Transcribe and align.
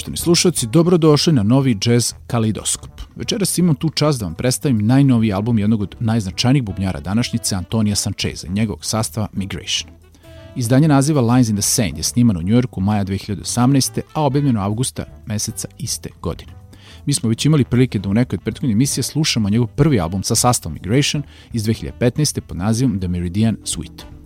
Poštovni 0.00 0.16
slušalci, 0.16 0.66
dobrodošli 0.66 1.32
na 1.32 1.42
novi 1.42 1.78
jazz 1.84 2.12
Kaleidoskop. 2.26 2.90
Večeras 3.16 3.58
imam 3.58 3.74
tu 3.74 3.90
čast 3.90 4.20
da 4.20 4.26
vam 4.26 4.34
predstavim 4.34 4.86
najnoviji 4.86 5.32
album 5.32 5.58
jednog 5.58 5.82
od 5.82 5.96
najznačajnijih 6.00 6.64
bubnjara 6.64 7.00
današnjice, 7.00 7.54
Antonija 7.54 7.96
Sancheza, 7.96 8.48
njegovog 8.48 8.84
sastava 8.84 9.28
Migration. 9.32 9.92
Izdanje 10.56 10.88
naziva 10.88 11.20
Lines 11.20 11.48
in 11.48 11.56
the 11.56 11.62
Sand 11.62 11.96
je 11.96 12.02
snimano 12.02 12.40
u 12.40 12.42
Njujorku 12.42 12.80
maja 12.80 13.04
2018. 13.04 14.00
a 14.14 14.22
objavljeno 14.22 14.60
avgusta 14.60 15.04
meseca 15.26 15.68
iste 15.78 16.08
godine. 16.22 16.52
Mi 17.06 17.12
smo 17.12 17.28
već 17.28 17.46
imali 17.46 17.64
prilike 17.64 17.98
da 17.98 18.08
u 18.08 18.14
nekoj 18.14 18.36
od 18.36 18.42
prethodnih 18.42 18.72
emisija 18.72 19.04
slušamo 19.04 19.50
njegov 19.50 19.66
prvi 19.66 20.00
album 20.00 20.22
sa 20.22 20.34
sastavom 20.34 20.74
Migration 20.74 21.22
iz 21.52 21.64
2015. 21.64 22.40
pod 22.40 22.56
nazivom 22.56 22.98
The 22.98 23.08
Meridian 23.08 23.56
Suite. 23.64 24.19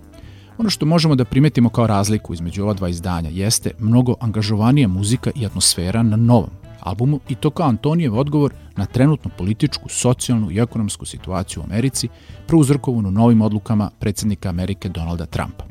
Ono 0.58 0.70
što 0.70 0.86
možemo 0.86 1.14
da 1.14 1.24
primetimo 1.24 1.68
kao 1.68 1.86
razliku 1.86 2.34
između 2.34 2.62
ova 2.62 2.74
dva 2.74 2.88
izdanja 2.88 3.30
jeste 3.30 3.70
mnogo 3.78 4.14
angažovanija 4.20 4.88
muzika 4.88 5.30
i 5.34 5.46
atmosfera 5.46 6.02
na 6.02 6.16
novom 6.16 6.50
albumu 6.80 7.20
i 7.28 7.34
to 7.34 7.50
kao 7.50 7.68
Antonijev 7.68 8.18
odgovor 8.18 8.52
na 8.76 8.86
trenutnu 8.86 9.30
političku, 9.38 9.88
socijalnu 9.88 10.50
i 10.50 10.58
ekonomsku 10.58 11.04
situaciju 11.04 11.62
u 11.62 11.64
Americi 11.64 12.08
prouzrkovanu 12.46 13.10
novim 13.10 13.42
odlukama 13.42 13.90
predsjednika 13.98 14.48
Amerike 14.48 14.88
Donalda 14.88 15.26
Trumpa. 15.26 15.64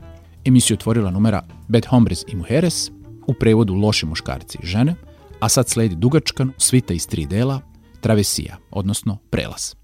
Emisiju 0.45 0.75
otvorila 0.75 1.11
numera 1.11 1.43
Bad 1.67 1.85
Hombres 1.85 2.23
i 2.27 2.35
Mujeres, 2.35 2.89
u 3.27 3.33
prevodu 3.33 3.73
Loši 3.73 4.05
muškarci 4.05 4.57
i 4.63 4.65
žene, 4.65 4.95
a 5.39 5.49
sad 5.49 5.69
sledi 5.69 5.95
dugačkan 5.95 6.51
svita 6.57 6.93
iz 6.93 7.07
tri 7.07 7.25
dela, 7.25 7.59
Travesija, 8.01 8.57
odnosno 8.71 9.17
Prelaz. 9.29 9.82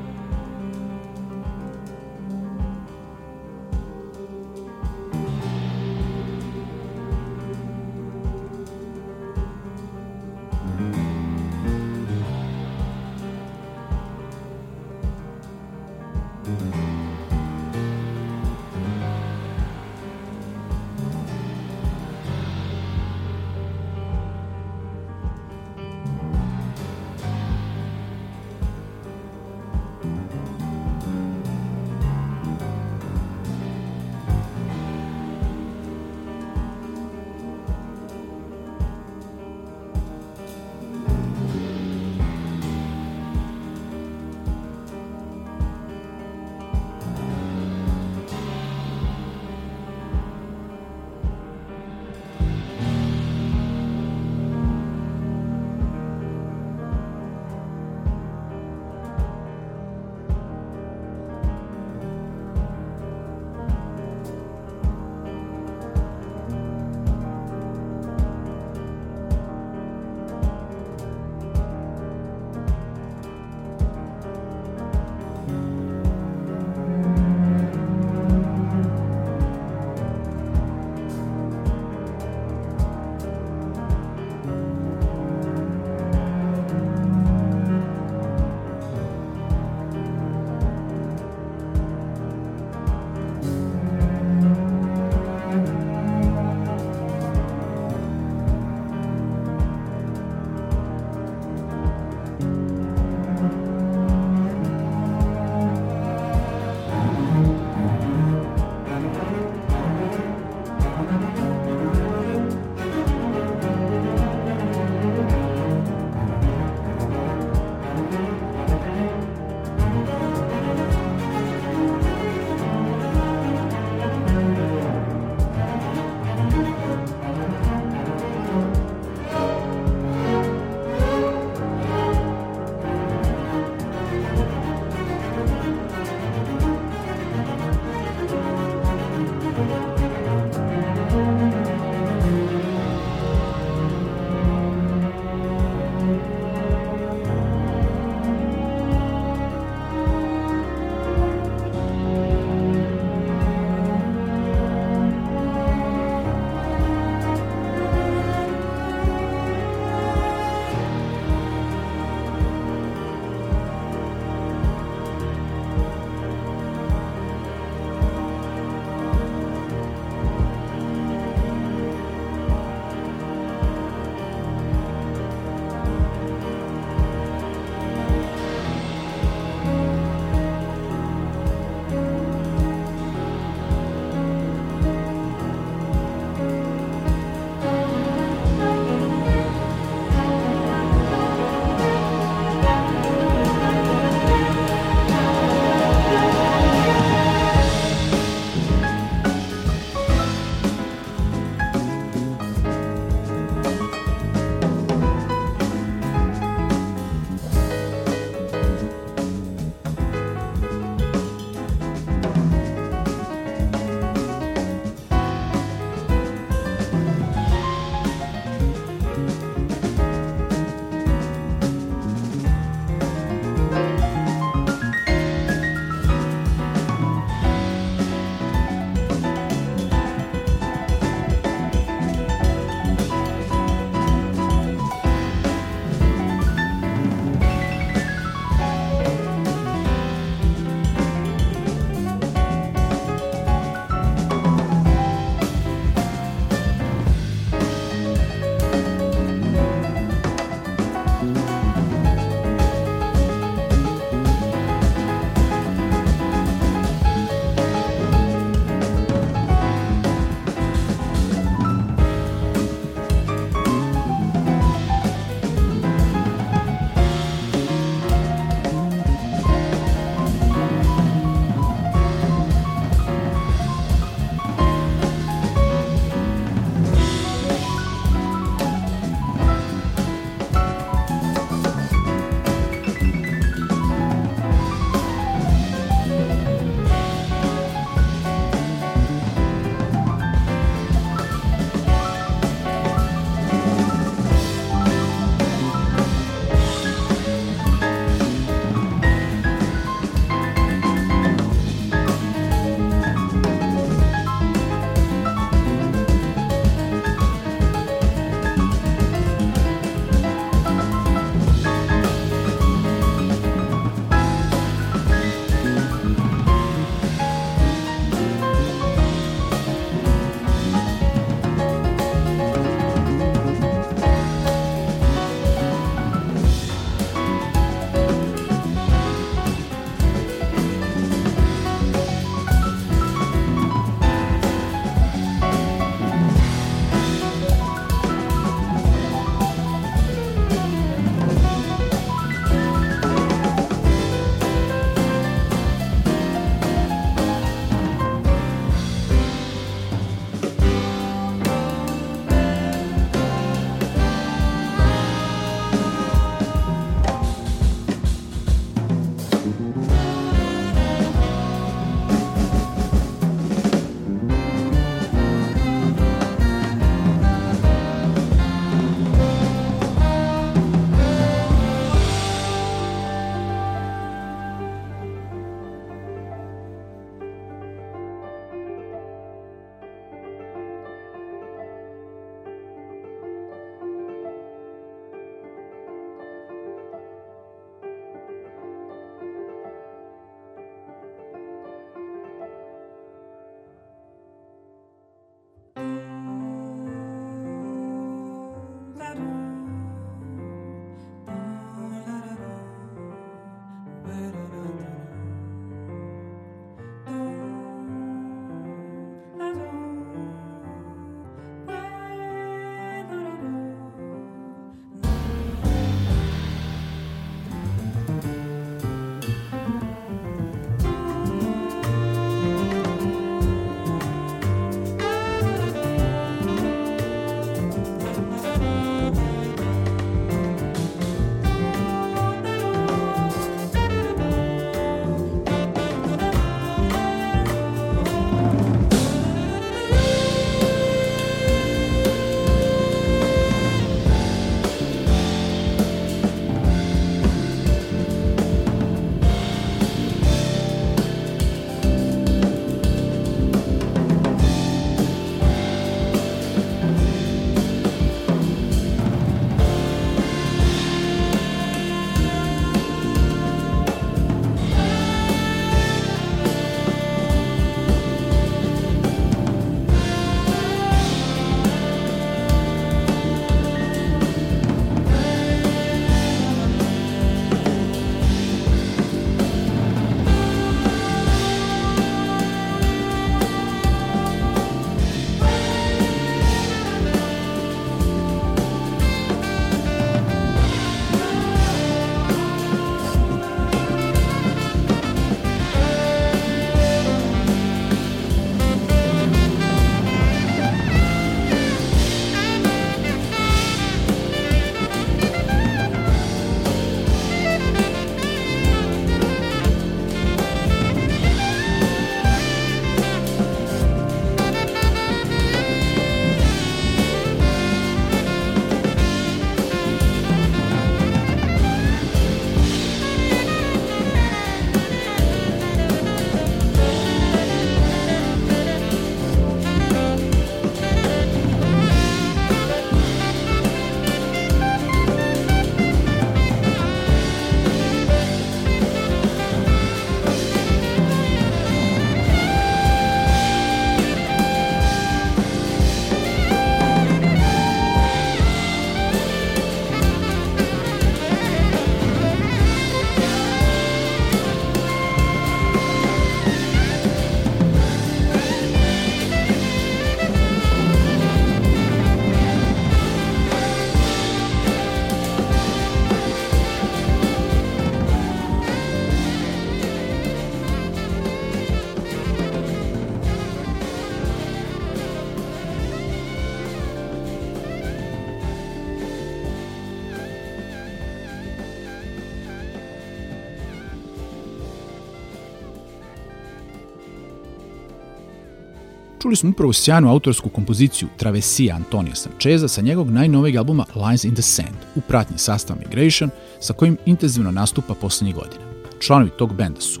Čuli 589.28 589.36
smo 589.36 589.50
upravo 589.50 589.72
sjajnu 589.72 590.10
autorsku 590.10 590.48
kompoziciju 590.48 591.08
Travesija 591.16 591.76
Antonija 591.76 592.14
Sančeza 592.14 592.68
sa 592.68 592.80
njegovog 592.80 593.10
najnovijeg 593.10 593.56
albuma 593.56 593.84
Lines 593.94 594.24
in 594.24 594.34
the 594.34 594.42
Sand 594.42 594.76
u 594.94 595.00
pratnji 595.00 595.38
sastava 595.38 595.80
Migration 595.80 596.30
sa 596.60 596.72
kojim 596.72 596.96
intenzivno 597.06 597.50
nastupa 597.50 597.94
poslednjih 597.94 598.34
godina. 598.34 598.62
Članovi 599.00 599.30
tog 599.30 599.54
benda 599.54 599.80
su 599.80 600.00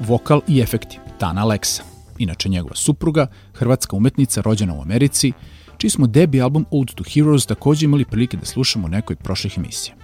vokal 0.00 0.40
i 0.48 0.60
efekti 0.60 0.98
Tana 1.18 1.46
Alexa, 1.46 1.82
inače 2.18 2.48
njegova 2.48 2.74
supruga, 2.74 3.26
hrvatska 3.54 3.96
umetnica 3.96 4.40
rođena 4.40 4.74
u 4.74 4.82
Americi, 4.82 5.32
čiji 5.76 5.90
smo 5.90 6.06
debi 6.06 6.42
album 6.42 6.66
Old 6.70 6.94
to 6.94 7.04
Heroes 7.04 7.46
također 7.46 7.84
imali 7.84 8.04
prilike 8.04 8.36
da 8.36 8.46
slušamo 8.46 8.86
u 8.86 8.90
nekoj 8.90 9.16
prošlih 9.16 9.58
emisija. 9.58 9.94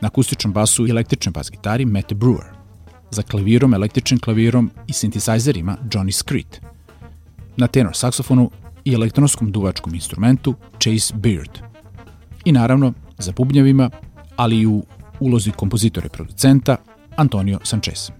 Na 0.00 0.08
akustičnom 0.08 0.52
basu 0.52 0.86
i 0.86 0.90
električnoj 0.90 1.32
bas 1.32 1.50
gitari 1.50 1.84
Matt 1.84 2.12
Brewer, 2.12 2.52
za 3.10 3.22
klavirom, 3.22 3.74
električnim 3.74 4.20
klavirom 4.20 4.70
i 4.86 4.92
sintesajzerima 4.92 5.76
Johnny 5.90 6.12
Screet, 6.12 6.71
na 7.56 7.66
tenor 7.66 7.96
saksofonu 7.96 8.50
i 8.84 8.94
elektronskom 8.94 9.52
duvačkom 9.52 9.94
instrumentu 9.94 10.54
Chase 10.80 11.14
Beard. 11.14 11.58
I 12.44 12.52
naravno, 12.52 12.92
za 13.18 13.32
bubnjevima, 13.32 13.90
ali 14.36 14.60
i 14.60 14.66
u 14.66 14.82
ulozi 15.20 15.50
kompozitora 15.50 16.06
i 16.06 16.10
producenta 16.10 16.76
Antonio 17.16 17.58
Sanchez. 17.64 18.10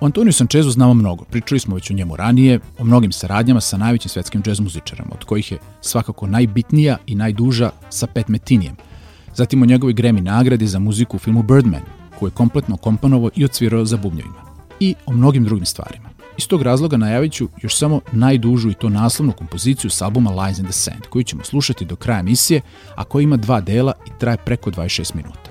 O 0.00 0.06
Antonio 0.06 0.32
Sanchezu 0.32 0.70
znamo 0.70 0.94
mnogo, 0.94 1.24
pričali 1.24 1.60
smo 1.60 1.74
već 1.74 1.90
o 1.90 1.94
njemu 1.94 2.16
ranije, 2.16 2.60
o 2.78 2.84
mnogim 2.84 3.12
saradnjama 3.12 3.60
sa 3.60 3.76
najvećim 3.76 4.08
svetskim 4.08 4.42
džez 4.42 4.60
muzičarama, 4.60 5.10
od 5.14 5.24
kojih 5.24 5.52
je 5.52 5.58
svakako 5.80 6.26
najbitnija 6.26 6.96
i 7.06 7.14
najduža 7.14 7.70
sa 7.90 8.06
Pat 8.06 8.28
Metinijem, 8.28 8.76
zatim 9.34 9.62
o 9.62 9.66
njegovoj 9.66 9.94
Grammy 9.94 10.20
nagradi 10.20 10.66
za 10.66 10.78
muziku 10.78 11.16
u 11.16 11.20
filmu 11.20 11.42
Birdman, 11.42 11.82
koju 12.18 12.26
je 12.26 12.34
kompletno 12.34 12.76
komponovao 12.76 13.30
i 13.36 13.44
odsvirao 13.44 13.84
za 13.84 13.96
bubnjevima, 13.96 14.42
i 14.80 14.94
o 15.06 15.12
mnogim 15.12 15.44
drugim 15.44 15.66
stvarima. 15.66 16.03
Iz 16.38 16.48
tog 16.48 16.62
razloga 16.62 16.96
najavit 16.96 17.32
ću 17.32 17.48
još 17.62 17.76
samo 17.76 18.00
najdužu 18.12 18.70
i 18.70 18.74
to 18.74 18.88
naslovnu 18.88 19.32
kompoziciju 19.32 19.90
s 19.90 20.02
albuma 20.02 20.30
Lines 20.30 20.58
in 20.58 20.64
the 20.64 20.72
Sand, 20.72 21.06
koju 21.10 21.22
ćemo 21.22 21.44
slušati 21.44 21.84
do 21.84 21.96
kraja 21.96 22.20
emisije, 22.20 22.60
a 22.94 23.04
koja 23.04 23.22
ima 23.22 23.36
dva 23.36 23.60
dela 23.60 23.92
i 24.06 24.10
traje 24.18 24.36
preko 24.36 24.70
26 24.70 25.14
minuta. 25.14 25.50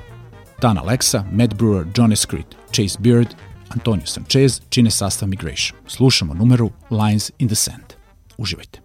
Dan 0.62 0.78
Alexa, 0.78 1.24
Matt 1.32 1.54
Brewer, 1.54 1.86
John 1.96 2.12
Escrit, 2.12 2.46
Chase 2.72 2.98
Beard 3.00 3.28
Antonio 3.70 4.06
Sanchez 4.06 4.62
čine 4.70 4.92
sastav 4.92 5.30
Migration. 5.30 5.80
Slušamo 5.88 6.34
numeru 6.34 6.72
Lines 6.90 7.32
in 7.40 7.48
the 7.48 7.56
Sand. 7.56 7.94
Uživajte. 8.38 8.83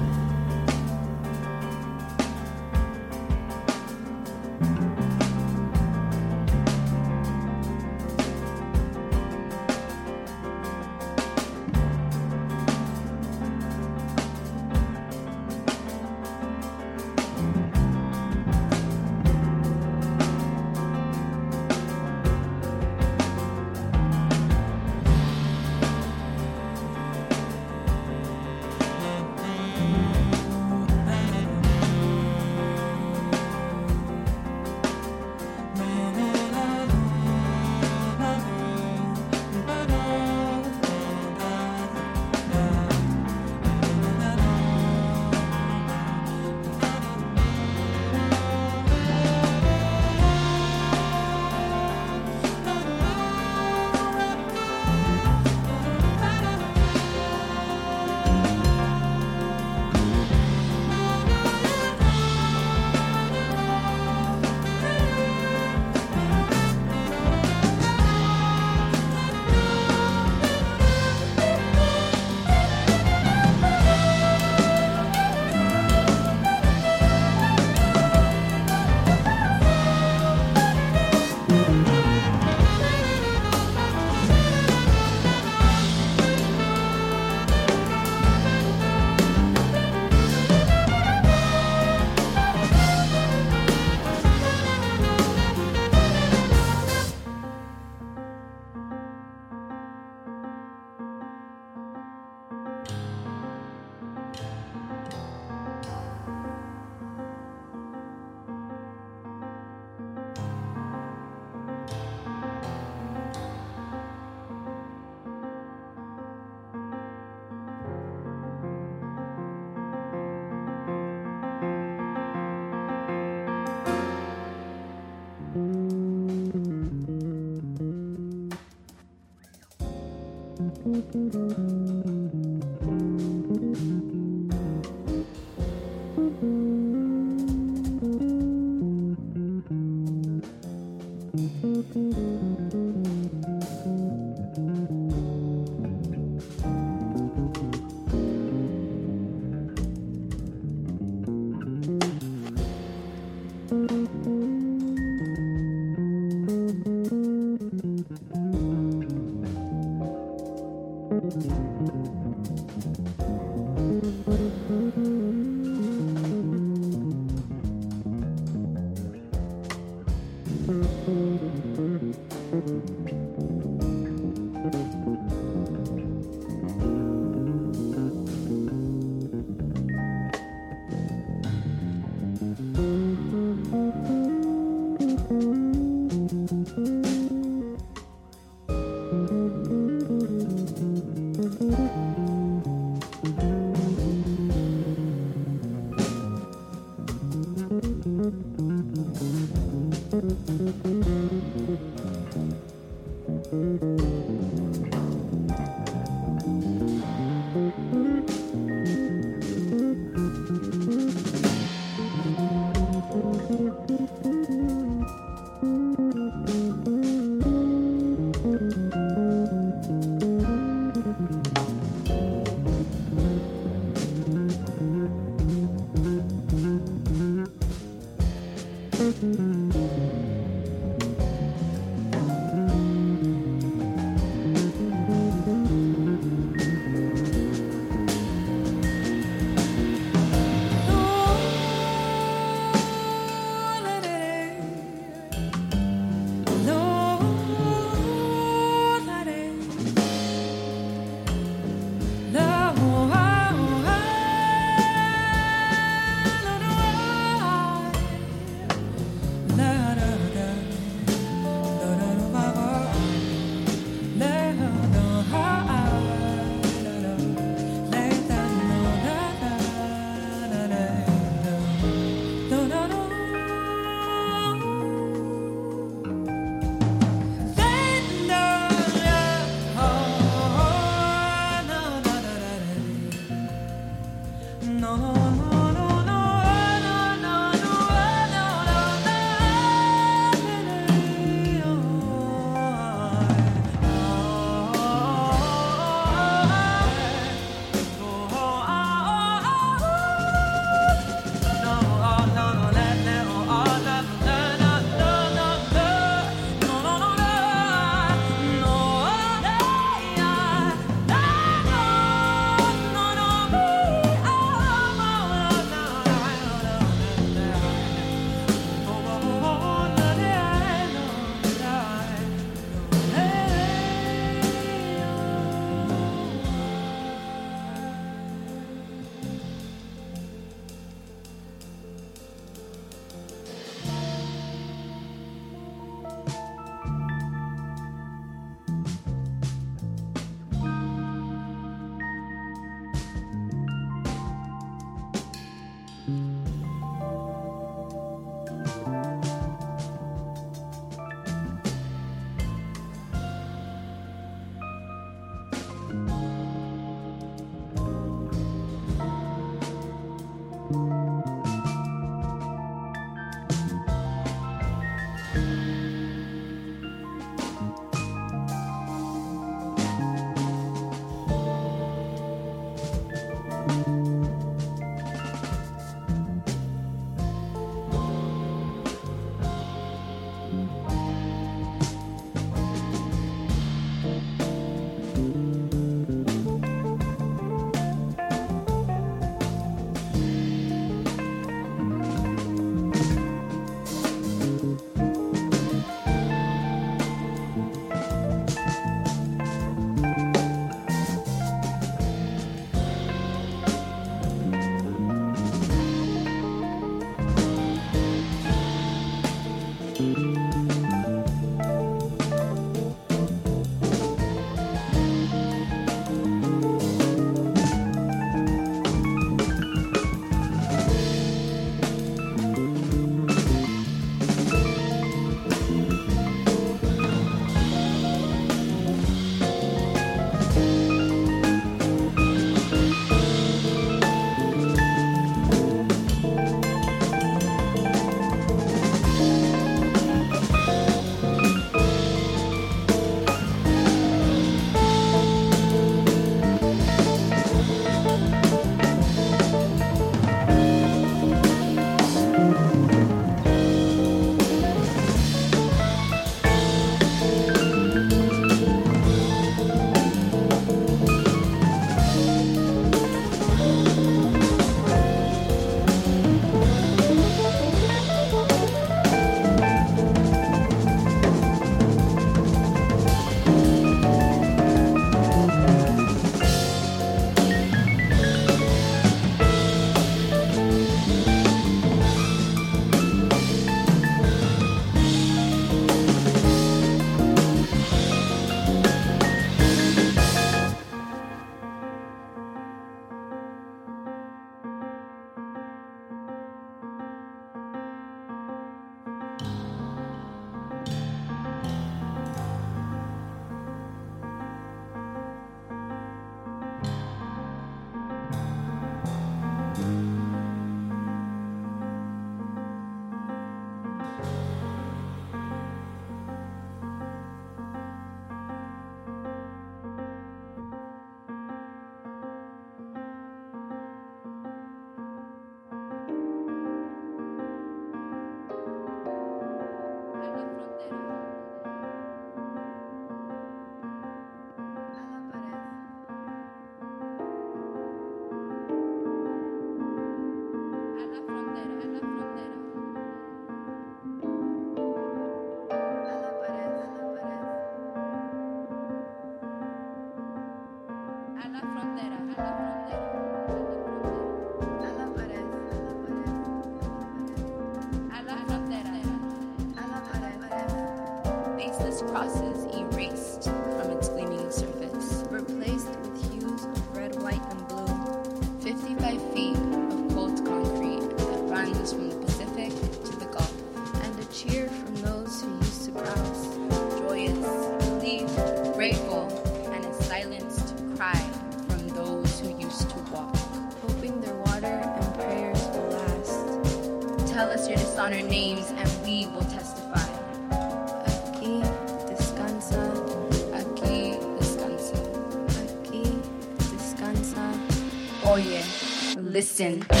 Houston. 599.61 600.00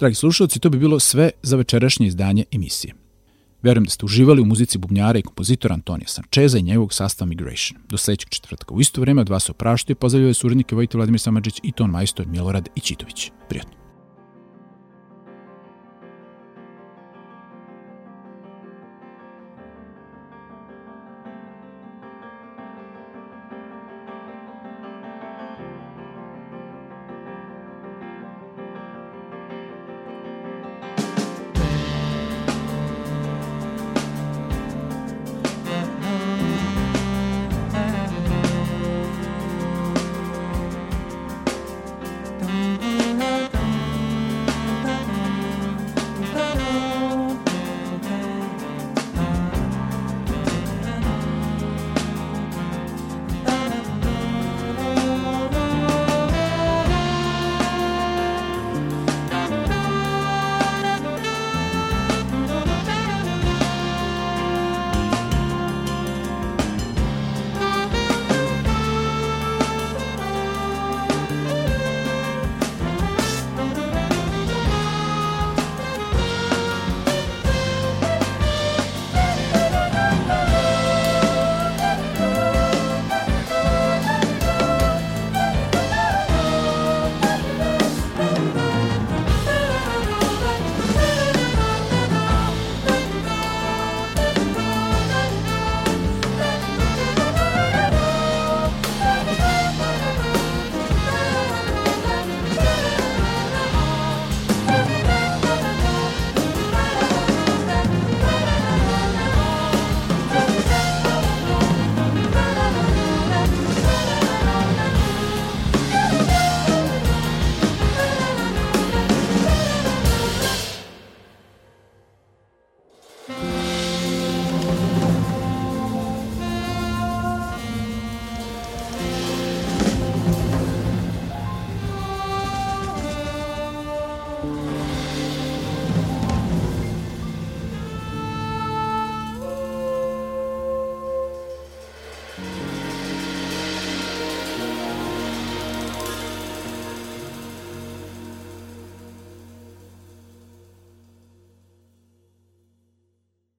Dragi 0.00 0.14
slušalci, 0.14 0.60
to 0.60 0.70
bi 0.70 0.78
bilo 0.78 1.00
sve 1.00 1.30
za 1.42 1.56
večerašnje 1.56 2.06
izdanje 2.06 2.44
emisije. 2.52 2.94
Verujem 3.62 3.84
da 3.84 3.90
ste 3.90 4.04
uživali 4.04 4.42
u 4.42 4.44
muzici 4.44 4.78
bubnjara 4.78 5.18
i 5.18 5.22
kompozitora 5.22 5.74
Antonija 5.74 6.08
Sančeza 6.08 6.58
i 6.58 6.62
njegovog 6.62 6.94
sastava 6.94 7.28
Migration. 7.28 7.80
Do 7.88 7.96
sledećeg 7.96 8.28
četvrtka. 8.28 8.74
U 8.74 8.80
isto 8.80 9.00
vreme 9.00 9.20
od 9.20 9.28
vas 9.28 9.50
opraštuje 9.50 9.96
pozdravljaju 9.96 10.34
suradnike 10.34 10.74
Vojte 10.74 10.96
Vladimir 10.96 11.20
Samadžić 11.20 11.60
i 11.62 11.72
ton 11.72 11.90
majstor 11.90 12.26
Milorad 12.26 12.68
Ićitović. 12.76 13.30
Prijatno. 13.48 13.79